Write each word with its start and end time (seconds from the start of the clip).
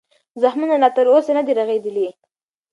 زخمونه 0.41 0.75
لا 0.83 0.89
تر 0.95 1.05
اوسه 1.13 1.31
نه 1.37 1.41
دي 1.45 1.53
رغېدلي. 1.59 2.07